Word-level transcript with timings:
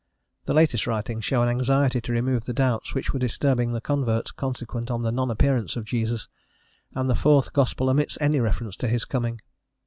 The 0.45 0.55
latest 0.55 0.87
writings 0.87 1.25
show 1.25 1.43
an 1.43 1.47
anxiety 1.47 2.01
to 2.01 2.11
remove 2.11 2.45
the 2.45 2.55
doubts 2.55 2.95
which 2.95 3.13
were 3.13 3.19
disturbing 3.19 3.71
the 3.71 3.79
converts 3.79 4.31
consequent 4.31 4.89
on 4.89 5.03
the 5.03 5.11
non 5.11 5.29
appearance 5.29 5.75
of 5.75 5.85
Jesus, 5.85 6.27
and 6.95 7.07
the 7.07 7.13
fourth 7.13 7.53
gospel 7.53 7.87
omits 7.87 8.17
any 8.19 8.39
reference 8.39 8.75
to 8.77 8.87
his 8.87 9.05
coming. 9.05 9.41